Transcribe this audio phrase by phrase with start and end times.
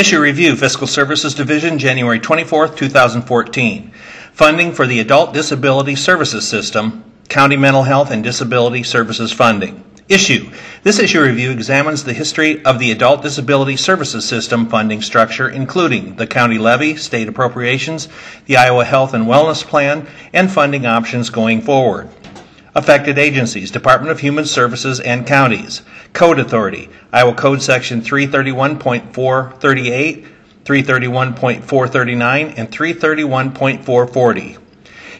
[0.00, 3.92] Issue Review Fiscal Services Division, January 24, 2014.
[4.32, 9.84] Funding for the Adult Disability Services System, County Mental Health and Disability Services Funding.
[10.08, 10.50] Issue.
[10.84, 16.16] This issue review examines the history of the Adult Disability Services System funding structure, including
[16.16, 18.08] the county levy, state appropriations,
[18.46, 22.08] the Iowa Health and Wellness Plan, and funding options going forward.
[22.74, 25.82] Affected agencies, Department of Human Services and counties.
[26.12, 30.26] Code Authority, Iowa Code Section 331.438,
[30.64, 34.58] 331.439, and 331.440.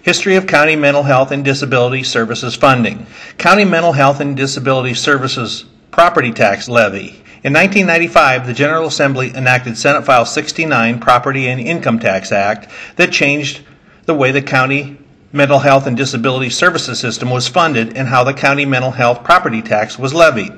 [0.02, 3.06] History of County Mental Health and Disability Services Funding.
[3.36, 7.16] County Mental Health and Disability Services Property Tax Levy.
[7.42, 13.12] In 1995, the General Assembly enacted Senate File 69 Property and Income Tax Act that
[13.12, 13.62] changed
[14.06, 14.98] the way the county
[15.32, 19.62] mental health and disability services system was funded and how the county mental health property
[19.62, 20.52] tax was levied.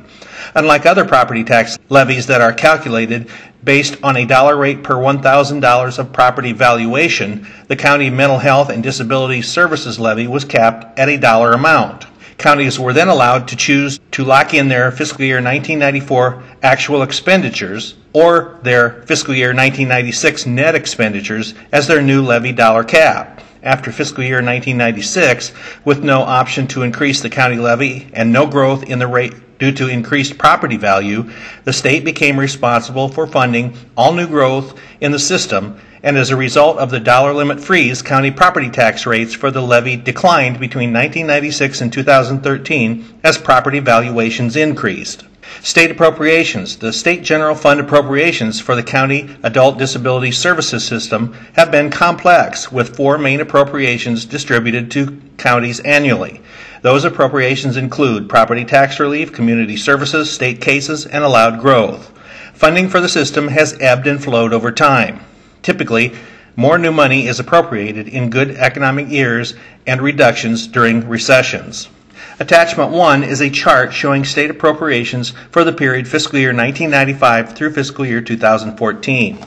[0.55, 3.29] Unlike other property tax levies that are calculated
[3.65, 8.83] based on a dollar rate per $1,000 of property valuation, the county mental health and
[8.83, 12.07] disability services levy was capped at a dollar amount.
[12.39, 17.95] Counties were then allowed to choose to lock in their fiscal year 1994 actual expenditures
[18.13, 23.41] or their fiscal year 1996 net expenditures as their new levy dollar cap.
[23.63, 25.53] After fiscal year 1996,
[25.85, 29.71] with no option to increase the county levy and no growth in the rate due
[29.71, 31.31] to increased property value,
[31.63, 36.37] the state became responsible for funding all new growth in the system, and as a
[36.37, 40.93] result of the dollar limit freeze, county property tax rates for the levy declined between
[40.93, 45.23] 1996 and 2013 as property valuations increased.
[45.61, 46.77] State appropriations.
[46.77, 52.73] The state general fund appropriations for the county adult disability services system have been complex,
[52.73, 56.41] with four main appropriations distributed to counties annually.
[56.83, 62.11] Those appropriations include property tax relief, community services, state cases, and allowed growth.
[62.55, 65.21] Funding for the system has ebbed and flowed over time.
[65.63, 66.13] Typically,
[66.57, 69.55] more new money is appropriated in good economic years
[69.87, 71.89] and reductions during recessions.
[72.43, 77.73] Attachment 1 is a chart showing state appropriations for the period fiscal year 1995 through
[77.73, 79.39] fiscal year 2014.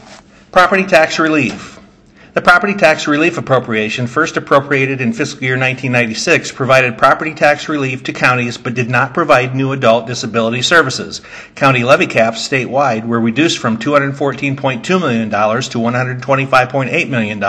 [0.54, 1.75] Property tax relief.
[2.36, 8.04] The property tax relief appropriation, first appropriated in fiscal year 1996, provided property tax relief
[8.04, 11.22] to counties but did not provide new adult disability services.
[11.56, 17.40] County levy caps statewide were reduced from $214.2 million to $125.8 million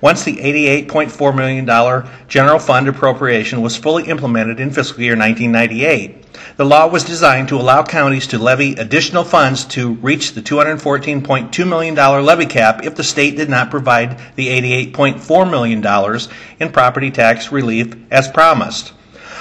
[0.00, 6.25] once the $88.4 million general fund appropriation was fully implemented in fiscal year 1998.
[6.56, 11.68] The law was designed to allow counties to levy additional funds to reach the $214.2
[11.68, 14.48] million levy cap if the state did not provide the
[14.92, 16.20] $88.4 million
[16.60, 18.92] in property tax relief as promised.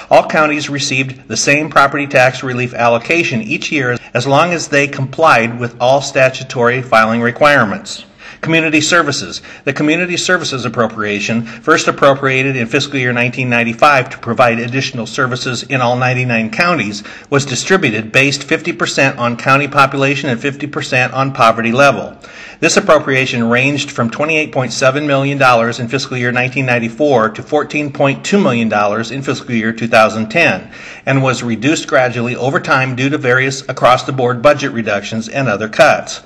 [0.10, 4.88] All counties received the same property tax relief allocation each year as long as they
[4.88, 8.06] complied with all statutory filing requirements.
[8.46, 9.42] Community Services.
[9.64, 15.82] The Community Services appropriation, first appropriated in fiscal year 1995 to provide additional services in
[15.82, 17.02] all 99 counties,
[17.32, 22.16] was distributed based 50% on county population and 50% on poverty level.
[22.60, 29.56] This appropriation ranged from $28.7 million in fiscal year 1994 to $14.2 million in fiscal
[29.56, 30.72] year 2010
[31.08, 35.48] and was reduced gradually over time due to various across the board budget reductions and
[35.48, 36.22] other cuts.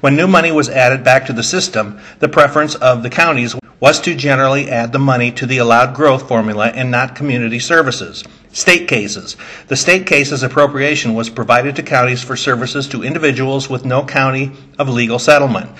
[0.00, 4.00] When new money was added back to the system, the preference of the counties was
[4.00, 8.22] to generally add the money to the allowed growth formula and not community services.
[8.52, 9.36] State cases.
[9.68, 14.52] The state cases appropriation was provided to counties for services to individuals with no county
[14.78, 15.70] of legal settlement.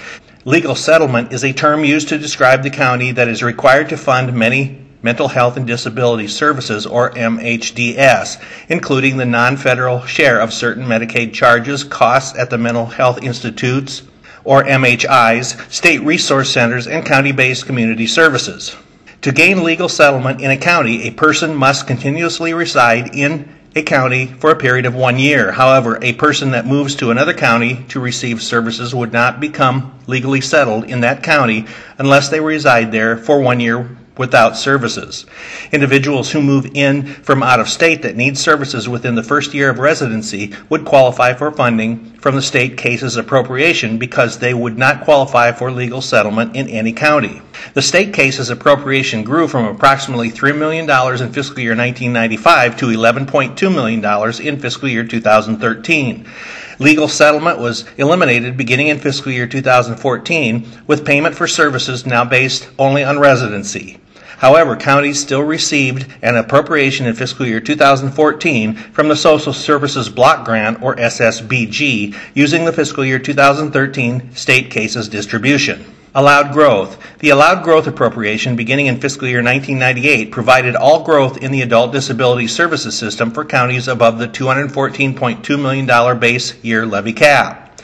[0.44, 4.32] Legal settlement is a term used to describe the county that is required to fund
[4.32, 10.84] many mental health and disability services, or MHDS, including the non federal share of certain
[10.84, 14.02] Medicaid charges, costs at the mental health institutes,
[14.44, 18.76] or MHIs, state resource centers, and county based community services.
[19.22, 24.26] To gain legal settlement in a county, a person must continuously reside in a county
[24.26, 25.52] for a period of one year.
[25.52, 30.40] However, a person that moves to another county to receive services would not become legally
[30.40, 31.66] settled in that county
[31.98, 35.26] unless they reside there for one year without services.
[35.72, 39.70] Individuals who move in from out of state that need services within the first year
[39.70, 45.04] of residency would qualify for funding from the state cases appropriation because they would not
[45.04, 47.40] qualify for legal settlement in any county.
[47.74, 53.74] The state cases appropriation grew from approximately $3 million in fiscal year 1995 to $11.2
[53.74, 56.26] million in fiscal year 2013.
[56.78, 62.68] Legal settlement was eliminated beginning in fiscal year 2014, with payment for services now based
[62.78, 63.98] only on residency.
[64.38, 70.44] However, counties still received an appropriation in fiscal year 2014 from the Social Services Block
[70.44, 75.84] Grant, or SSBG, using the fiscal year 2013 state cases distribution.
[76.14, 76.98] Allowed growth.
[77.20, 81.90] The allowed growth appropriation beginning in fiscal year 1998 provided all growth in the adult
[81.92, 87.80] disability services system for counties above the $214.2 million base year levy cap.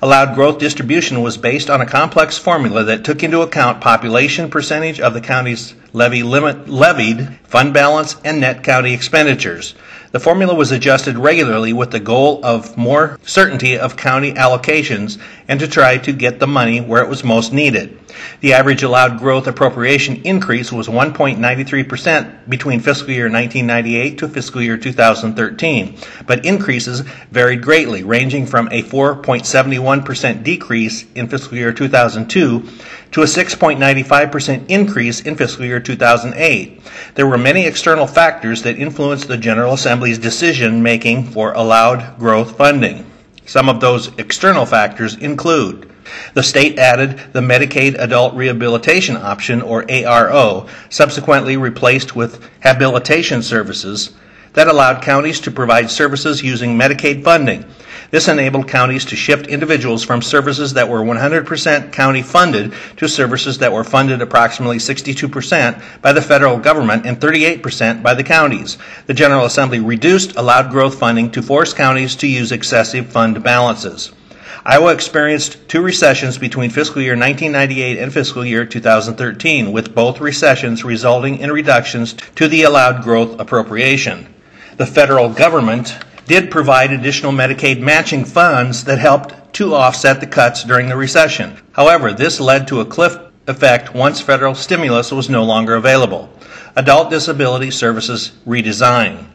[0.00, 5.00] Allowed growth distribution was based on a complex formula that took into account population percentage
[5.00, 9.74] of the county's levy limit levied, fund balance, and net county expenditures.
[10.12, 15.60] The formula was adjusted regularly with the goal of more certainty of county allocations and
[15.60, 17.98] to try to get the money where it was most needed.
[18.40, 24.76] The average allowed growth appropriation increase was 1.93% between fiscal year 1998 to fiscal year
[24.76, 25.96] 2013,
[26.26, 27.00] but increases
[27.30, 32.68] varied greatly, ranging from a 4.71% decrease in fiscal year 2002
[33.12, 36.80] to a 6.95% increase in fiscal year 2008.
[37.14, 42.56] There were many external factors that influenced the General Assembly's decision making for allowed growth
[42.56, 43.11] funding.
[43.46, 45.90] Some of those external factors include
[46.34, 54.14] the state added the Medicaid Adult Rehabilitation Option, or ARO, subsequently replaced with Habilitation Services,
[54.54, 57.64] that allowed counties to provide services using Medicaid funding.
[58.12, 63.56] This enabled counties to shift individuals from services that were 100% county funded to services
[63.58, 68.76] that were funded approximately 62% by the federal government and 38% by the counties.
[69.06, 74.12] The General Assembly reduced allowed growth funding to force counties to use excessive fund balances.
[74.66, 80.84] Iowa experienced two recessions between fiscal year 1998 and fiscal year 2013, with both recessions
[80.84, 84.32] resulting in reductions to the allowed growth appropriation.
[84.76, 85.96] The federal government
[86.32, 91.54] did provide additional Medicaid matching funds that helped to offset the cuts during the recession.
[91.72, 96.30] However, this led to a cliff effect once federal stimulus was no longer available.
[96.74, 99.26] Adult Disability Services redesign.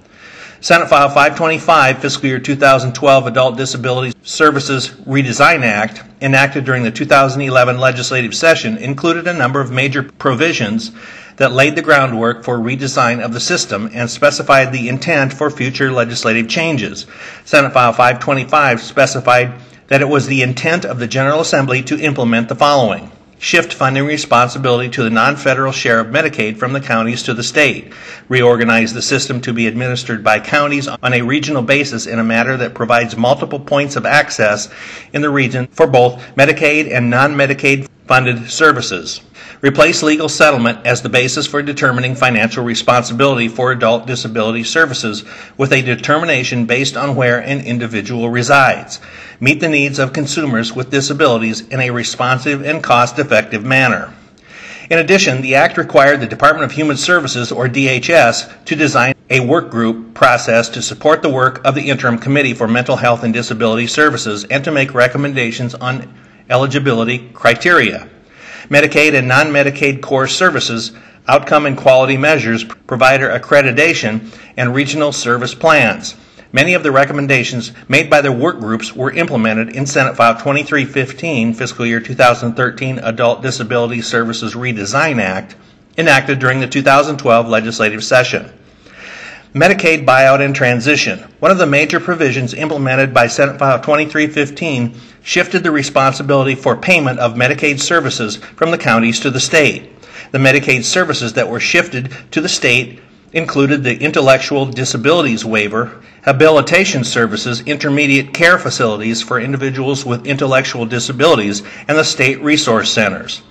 [0.59, 7.77] Senate File 525, Fiscal Year 2012 Adult Disability Services Redesign Act, enacted during the 2011
[7.77, 10.92] legislative session, included a number of major provisions
[11.36, 15.92] that laid the groundwork for redesign of the system and specified the intent for future
[15.92, 17.06] legislative changes.
[17.45, 19.54] Senate File 525 specified
[19.89, 24.06] that it was the intent of the General Assembly to implement the following shift funding
[24.06, 27.94] responsibility to the non-federal share of Medicaid from the counties to the state,
[28.30, 32.57] reorganize the system to be administered by counties on a regional basis in a manner
[32.57, 34.69] that provides multiple points of access
[35.13, 39.21] in the region for both Medicaid and non-Medicaid funded services.
[39.62, 45.24] Replace legal settlement as the basis for determining financial responsibility for adult disability services
[45.57, 49.00] with a determination based on where an individual resides.
[49.39, 54.13] Meet the needs of consumers with disabilities in a responsive and cost effective manner.
[54.89, 59.42] In addition, the Act required the Department of Human Services, or DHS, to design a
[59.42, 63.33] work group process to support the work of the Interim Committee for Mental Health and
[63.33, 66.07] Disability Services and to make recommendations on
[66.50, 68.10] eligibility criteria.
[68.70, 70.92] Medicaid and non Medicaid core services,
[71.28, 76.16] outcome and quality measures, provider accreditation, and regional service plans.
[76.54, 81.54] Many of the recommendations made by the work groups were implemented in Senate File 2315,
[81.54, 85.56] Fiscal Year 2013 Adult Disability Services Redesign Act,
[85.98, 88.56] enacted during the 2012 legislative session.
[89.57, 91.18] Medicaid buyout and transition.
[91.39, 94.94] One of the major provisions implemented by Senate File 2315
[95.24, 99.90] shifted the responsibility for payment of Medicaid services from the counties to the state.
[100.31, 102.99] The Medicaid services that were shifted to the state
[103.33, 111.64] included the intellectual disabilities waiver, habilitation services, intermediate care facilities for individuals with intellectual disabilities,
[111.87, 113.42] and the state resource centers.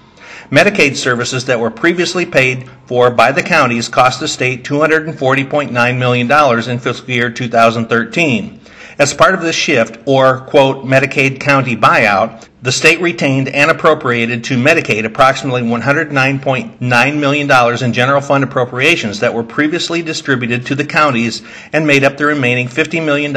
[0.51, 6.71] Medicaid services that were previously paid for by the counties cost the state $240.9 million
[6.71, 8.61] in fiscal year 2013.
[8.99, 14.43] As part of this shift, or, quote, Medicaid county buyout, the state retained and appropriated
[14.43, 20.85] to Medicaid approximately $109.9 million in general fund appropriations that were previously distributed to the
[20.85, 21.43] counties
[21.73, 23.33] and made up the remaining $50 million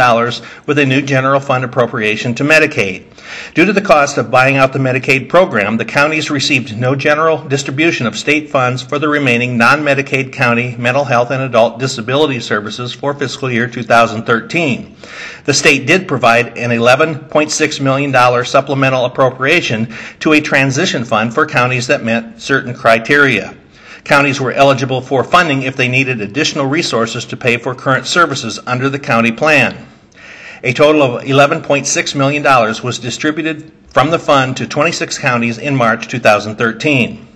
[0.66, 3.04] with a new general fund appropriation to Medicaid.
[3.54, 7.38] Due to the cost of buying out the Medicaid program, the counties received no general
[7.48, 12.40] distribution of state funds for the remaining non Medicaid county mental health and adult disability
[12.40, 14.96] services for fiscal year 2013.
[15.50, 21.88] The state did provide an $11.6 million supplemental appropriation to a transition fund for counties
[21.88, 23.56] that met certain criteria.
[24.04, 28.60] Counties were eligible for funding if they needed additional resources to pay for current services
[28.68, 29.88] under the county plan.
[30.64, 32.44] A total of $11.6 million
[32.84, 37.28] was distributed from the fund to 26 counties in March 2013.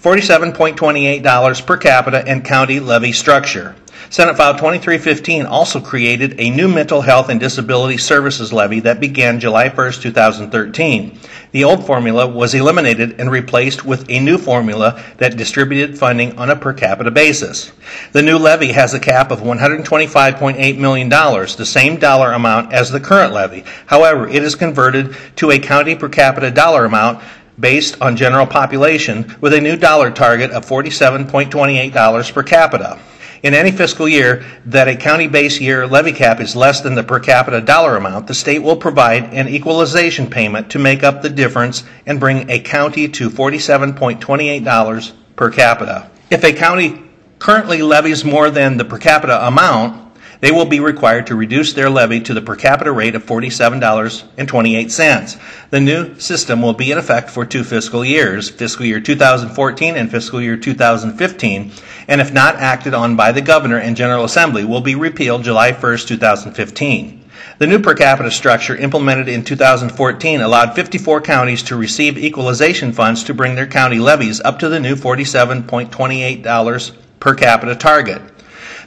[0.00, 3.76] $47.28 per capita, and county levy structure.
[4.10, 9.38] Senate File 2315 also created a new mental health and disability services levy that began
[9.38, 11.18] July 1, 2013.
[11.52, 16.48] The old formula was eliminated and replaced with a new formula that distributed funding on
[16.48, 17.70] a per capita basis.
[18.12, 23.00] The new levy has a cap of $125.8 million, the same dollar amount as the
[23.00, 23.62] current levy.
[23.84, 27.22] However, it is converted to a county per capita dollar amount
[27.60, 32.98] based on general population with a new dollar target of $47.28 per capita.
[33.42, 37.04] In any fiscal year that a county base year levy cap is less than the
[37.04, 41.30] per capita dollar amount, the state will provide an equalization payment to make up the
[41.30, 46.10] difference and bring a county to $47.28 per capita.
[46.30, 47.02] If a county
[47.38, 50.07] currently levies more than the per capita amount,
[50.40, 55.40] they will be required to reduce their levy to the per capita rate of $47.28.
[55.70, 60.10] The new system will be in effect for two fiscal years, fiscal year 2014 and
[60.10, 61.72] fiscal year 2015,
[62.08, 65.72] and if not acted on by the Governor and General Assembly, will be repealed July
[65.72, 67.24] 1, 2015.
[67.58, 73.24] The new per capita structure implemented in 2014 allowed 54 counties to receive equalization funds
[73.24, 78.22] to bring their county levies up to the new $47.28 per capita target.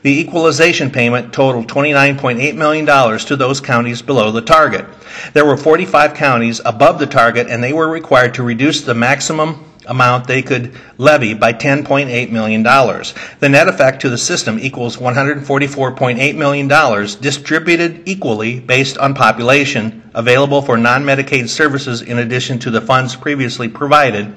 [0.03, 2.85] The equalization payment totaled $29.8 million
[3.19, 4.85] to those counties below the target.
[5.33, 9.63] There were 45 counties above the target, and they were required to reduce the maximum
[9.85, 12.63] amount they could levy by $10.8 million.
[12.63, 16.67] The net effect to the system equals $144.8 million
[17.21, 23.15] distributed equally based on population available for non Medicaid services in addition to the funds
[23.15, 24.33] previously provided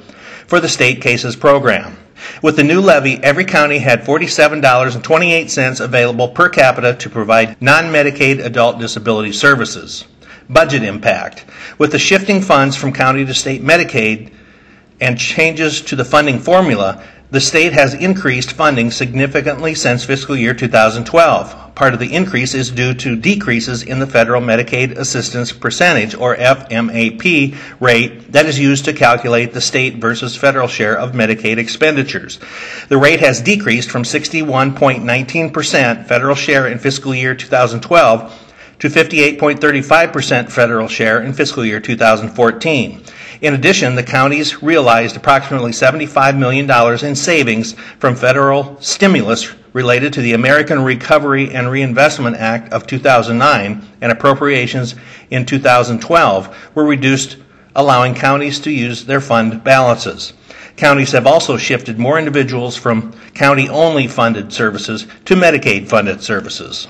[0.47, 1.97] for the state cases program.
[2.42, 8.44] With the new levy, every county had $47.28 available per capita to provide non Medicaid
[8.44, 10.04] adult disability services.
[10.49, 11.44] Budget impact.
[11.78, 14.30] With the shifting funds from county to state Medicaid
[15.00, 17.02] and changes to the funding formula,
[17.35, 21.75] the state has increased funding significantly since fiscal year 2012.
[21.75, 26.37] Part of the increase is due to decreases in the federal Medicaid assistance percentage, or
[26.37, 32.38] FMAP, rate that is used to calculate the state versus federal share of Medicaid expenditures.
[32.88, 40.87] The rate has decreased from 61.19% federal share in fiscal year 2012 to 58.35% federal
[40.87, 43.03] share in fiscal year 2014.
[43.41, 46.71] In addition, the counties realized approximately $75 million
[47.05, 53.87] in savings from federal stimulus related to the American Recovery and Reinvestment Act of 2009
[54.00, 54.95] and appropriations
[55.31, 57.37] in 2012 were reduced,
[57.75, 60.33] allowing counties to use their fund balances.
[60.76, 66.88] Counties have also shifted more individuals from county only funded services to Medicaid funded services.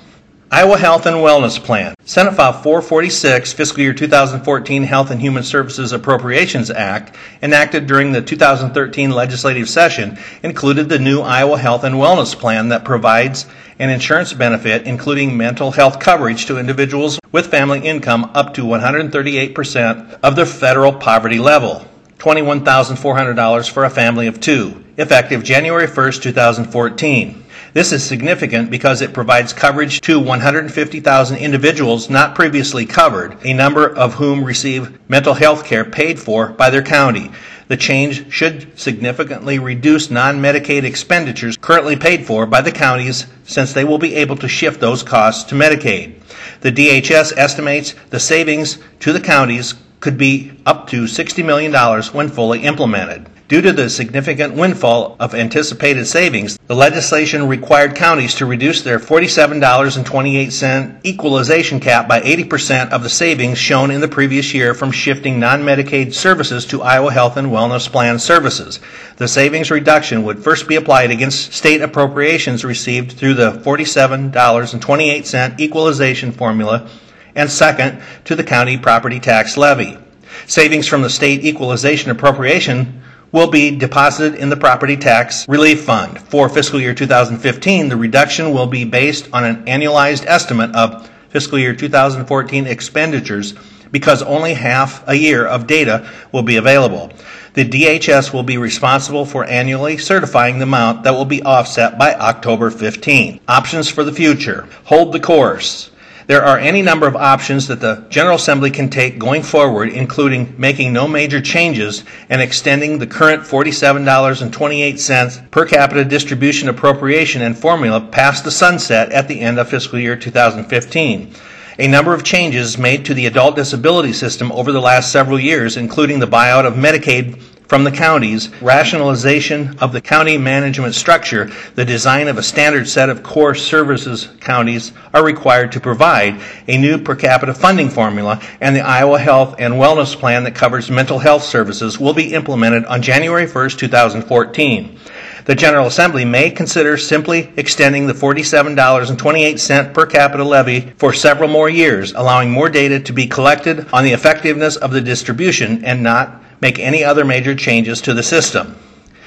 [0.55, 1.97] Iowa Health and Wellness Plan.
[2.05, 8.23] Senate File 446, Fiscal Year 2014 Health and Human Services Appropriations Act, enacted during the
[8.23, 13.47] 2013 legislative session, included the new Iowa Health and Wellness Plan that provides
[13.81, 20.21] an insurance benefit, including mental health coverage to individuals with family income up to 138%
[20.23, 21.85] of the federal poverty level.
[22.19, 27.44] $21,400 for a family of two, effective January 1, 2014.
[27.75, 33.89] This is significant because it provides coverage to 150,000 individuals not previously covered, a number
[33.89, 37.33] of whom receive mental health care paid for by their county.
[37.67, 43.73] The change should significantly reduce non Medicaid expenditures currently paid for by the counties since
[43.73, 46.15] they will be able to shift those costs to Medicaid.
[46.61, 51.73] The DHS estimates the savings to the counties could be up to $60 million
[52.13, 53.29] when fully implemented.
[53.47, 58.99] Due to the significant windfall of anticipated savings, the legislation required counties to reduce their
[58.99, 65.39] $47.28 equalization cap by 80% of the savings shown in the previous year from shifting
[65.39, 68.81] non Medicaid services to Iowa Health and Wellness Plan services.
[69.19, 76.33] The savings reduction would first be applied against state appropriations received through the $47.28 equalization
[76.33, 76.89] formula,
[77.35, 79.99] and second, to the county property tax levy.
[80.47, 83.03] Savings from the state equalization appropriation
[83.35, 86.21] will be deposited in the property tax relief fund.
[86.21, 91.59] For fiscal year 2015, the reduction will be based on an annualized estimate of fiscal
[91.59, 93.55] year 2014 expenditures
[93.91, 97.11] because only half a year of data will be available.
[97.55, 102.15] The DHS will be responsible for annually certifying the amount that will be offset by
[102.15, 103.41] October 15.
[103.49, 104.69] Options for the future.
[104.85, 105.91] Hold the course.
[106.27, 110.55] There are any number of options that the General Assembly can take going forward, including
[110.57, 118.01] making no major changes and extending the current $47.28 per capita distribution appropriation and formula
[118.01, 121.35] past the sunset at the end of fiscal year 2015.
[121.79, 125.77] A number of changes made to the adult disability system over the last several years,
[125.77, 131.85] including the buyout of Medicaid from the counties, rationalization of the county management structure, the
[131.85, 136.99] design of a standard set of core services counties are required to provide, a new
[136.99, 141.43] per capita funding formula, and the Iowa Health and Wellness Plan that covers mental health
[141.43, 144.99] services will be implemented on January 1st, 2014.
[145.47, 151.69] The General Assembly may consider simply extending the $47.28 per capita levy for several more
[151.69, 156.44] years, allowing more data to be collected on the effectiveness of the distribution and not
[156.65, 158.75] make any other major changes to the system.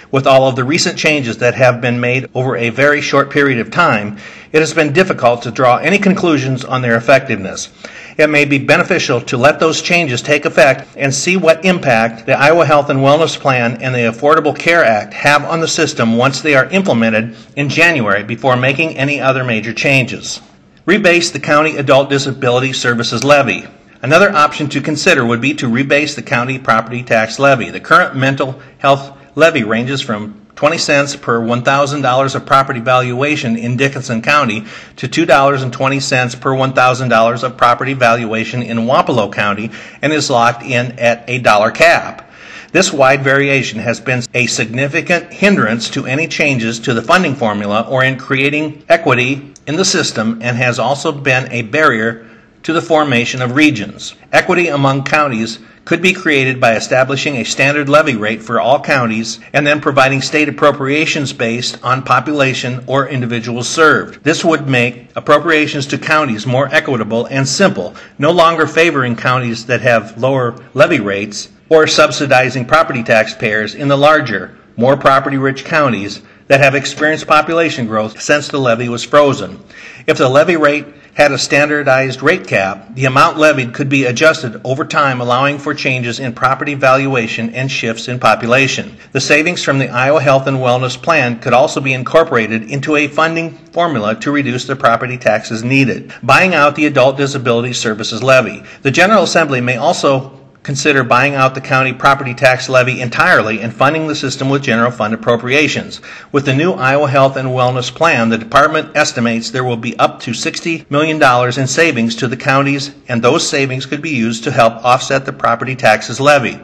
[0.10, 3.60] With all of the recent changes that have been made over a very short period
[3.60, 4.17] of time,
[4.51, 7.70] it has been difficult to draw any conclusions on their effectiveness.
[8.17, 12.36] It may be beneficial to let those changes take effect and see what impact the
[12.36, 16.41] Iowa Health and Wellness Plan and the Affordable Care Act have on the system once
[16.41, 20.41] they are implemented in January before making any other major changes.
[20.88, 23.67] Rebase the County Adult Disability Services Levy.
[24.01, 27.71] Another option to consider would be to rebase the county property tax levy.
[27.71, 33.77] The current mental health levy ranges from 20 cents per $1,000 of property valuation in
[33.77, 34.65] Dickinson County
[34.97, 41.23] to $2.20 per $1,000 of property valuation in Wapello County and is locked in at
[41.27, 42.31] a dollar cap.
[42.71, 47.87] This wide variation has been a significant hindrance to any changes to the funding formula
[47.89, 52.26] or in creating equity in the system and has also been a barrier
[52.67, 54.13] to the formation of regions.
[54.33, 59.39] Equity among counties could be created by establishing a standard levy rate for all counties
[59.53, 64.21] and then providing state appropriations based on population or individuals served.
[64.21, 69.79] This would make appropriations to counties more equitable and simple, no longer favoring counties that
[69.79, 76.21] have lower levy rates or subsidizing property taxpayers in the larger, more property rich counties
[76.47, 79.57] that have experienced population growth since the levy was frozen.
[80.05, 80.86] If the levy rate
[81.17, 85.74] had a standardized rate cap, the amount levied could be adjusted over time, allowing for
[85.74, 88.95] changes in property valuation and shifts in population.
[89.13, 93.07] The savings from the Iowa Health and Wellness Plan could also be incorporated into a
[93.07, 96.13] funding formula to reduce the property taxes needed.
[96.21, 98.62] Buying out the Adult Disability Services Levy.
[98.83, 103.74] The General Assembly may also consider buying out the county property tax levy entirely and
[103.74, 106.01] funding the system with general fund appropriations.
[106.34, 110.19] With the new Iowa Health and Wellness Plan, the department estimates there will be up
[110.23, 111.23] to $60 million
[111.58, 115.32] in savings to the counties, and those savings could be used to help offset the
[115.32, 116.60] property taxes levy.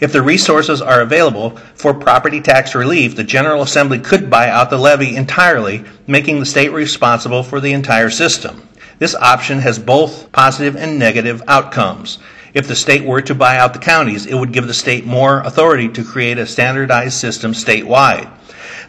[0.00, 4.68] If the resources are available for property tax relief, the General Assembly could buy out
[4.68, 8.68] the levy entirely, making the state responsible for the entire system.
[8.98, 12.18] This option has both positive and negative outcomes.
[12.52, 15.40] If the state were to buy out the counties, it would give the state more
[15.40, 18.30] authority to create a standardized system statewide.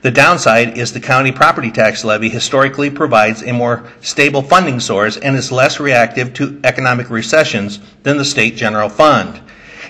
[0.02, 5.18] The downside is the county property tax levy historically provides a more stable funding source
[5.18, 9.40] and is less reactive to economic recessions than the state general fund.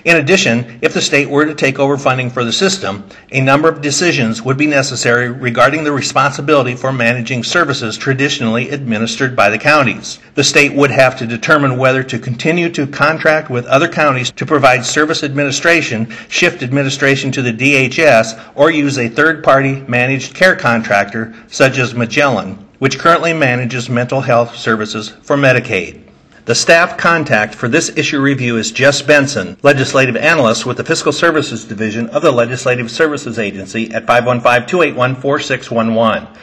[0.04, 3.68] In addition, if the state were to take over funding for the system, a number
[3.68, 9.58] of decisions would be necessary regarding the responsibility for managing services traditionally administered by the
[9.58, 10.18] counties.
[10.34, 14.44] The state would have to determine whether to continue to contract with other counties to
[14.44, 20.56] provide service administration, shift administration to the DHS, or use a third party managed care
[20.56, 26.02] contractor such as Magellan, which currently manages mental health services for Medicaid.
[26.44, 31.12] The staff contact for this issue review is Jess Benson, Legislative Analyst with the Fiscal
[31.12, 36.36] Services Division of the Legislative Services Agency at 515-281-4611.